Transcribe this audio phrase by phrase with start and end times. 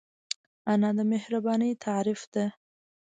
[0.71, 2.45] انا د مهربانۍ تعریف ده